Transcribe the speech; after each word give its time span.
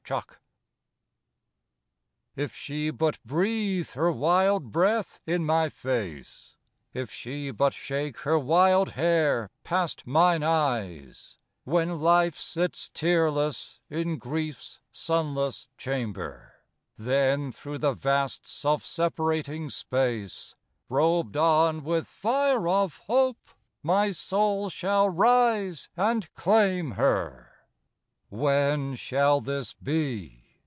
ROSEMARY 0.09 0.33
I 0.33 0.37
If 2.41 2.53
she 2.53 2.89
but 2.89 3.19
breathe 3.23 3.91
her 3.91 4.11
wild 4.11 4.69
breath 4.69 5.21
in 5.25 5.45
my 5.45 5.69
face, 5.69 6.57
If 6.93 7.09
she 7.11 7.49
but 7.51 7.71
shake 7.71 8.17
her 8.21 8.37
wild 8.37 8.89
hair 8.89 9.51
past 9.63 10.05
mine 10.05 10.43
eyes, 10.43 11.37
When 11.63 11.99
life 12.01 12.35
sits 12.35 12.89
tearless 12.89 13.79
in 13.89 14.17
grief's 14.17 14.81
sunless 14.91 15.69
chamber, 15.77 16.55
Then 16.97 17.53
through 17.53 17.77
the 17.77 17.93
vasts 17.93 18.65
of 18.65 18.83
separating 18.83 19.69
space, 19.69 20.55
Robed 20.89 21.37
on 21.37 21.85
with 21.85 22.05
fire 22.05 22.67
of 22.67 22.97
hope 23.07 23.49
my 23.81 24.11
soul 24.11 24.69
shall 24.69 25.07
rise 25.09 25.87
And 25.95 26.29
claim 26.33 26.91
her. 26.91 27.47
II 28.33 28.37
When 28.37 28.95
shall 28.95 29.41
this 29.41 29.73
be? 29.73 30.37